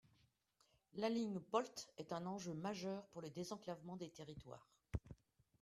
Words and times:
La 0.95 1.09
ligne 1.09 1.37
POLT 1.39 1.93
est 1.99 2.11
un 2.11 2.25
enjeu 2.25 2.55
majeur 2.55 3.05
pour 3.09 3.21
le 3.21 3.29
désenclavement 3.29 3.97
des 3.97 4.09
territoires. 4.09 4.67